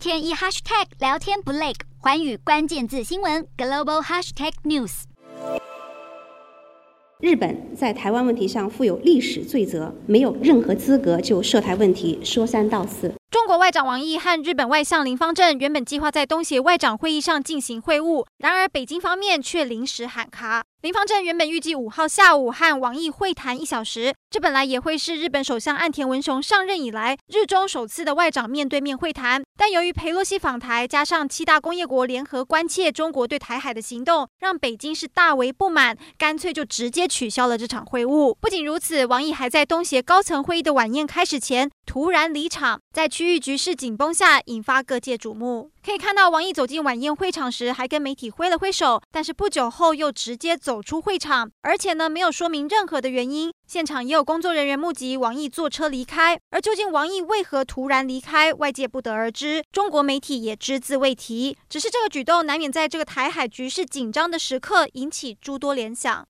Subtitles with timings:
[0.00, 5.02] 天一 hashtag 聊天不累，环宇关键字新闻 global hashtag news。
[7.18, 13.12] 日本在台湾问题上负有历史罪责，没有任何资格就涉台问题说三道四。
[13.30, 20.64] 中国外长王毅和日本外相林芳正原本计划在东协外长会议上进行会晤，然而北京方面却临时喊卡。
[20.82, 29.42] 林芳正原本预计五号下午和王毅会谈一小时，这本来也会是日本首相岸田文雄上任以来日中首次的外长面对面会谈。
[29.56, 38.34] 但由于裴洛西访台，加上七大工业国联合关切中国对台海的行动，让北京是大为不满，干脆就直接取消了这场会晤。
[38.40, 45.70] 不仅如此，王毅还在东协高层会议的晚宴开始前突然离场，在区域局势紧绷下，引发各界瞩目。
[45.84, 53.52] 可以看到，王毅走进晚宴会场时，还跟媒体挥了挥手，但是不久后又直接走出会场，而且呢，没有说明任何的原因。
[53.66, 59.62] 现场也有工作人员目击王毅坐车离开，而究竟王毅为何突然离开，外界不得而知。
[59.70, 66.18] 中国媒体也只字未提，只是这个举动难免在这个台海局势紧张的时刻引起诸多联想。